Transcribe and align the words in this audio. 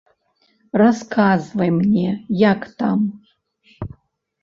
Расказвай 0.83 1.71
мне, 1.77 2.09
як 2.49 2.61
там. 2.83 2.99